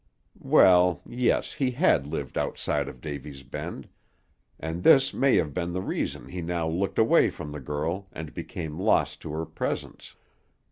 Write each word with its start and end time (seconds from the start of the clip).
Well, 0.39 1.03
yes, 1.05 1.53
he 1.53 1.69
had 1.69 2.07
lived 2.07 2.35
outside 2.35 2.87
of 2.89 3.01
Davy's 3.01 3.43
Bend, 3.43 3.87
and 4.59 4.81
this 4.81 5.13
may 5.13 5.35
have 5.35 5.53
been 5.53 5.73
the 5.73 5.81
reason 5.83 6.29
he 6.29 6.41
now 6.41 6.67
looked 6.67 6.97
away 6.97 7.29
from 7.29 7.51
the 7.51 7.59
girl 7.61 8.07
and 8.11 8.33
became 8.33 8.79
lost 8.79 9.21
to 9.21 9.31
her 9.33 9.45
presence. 9.45 10.15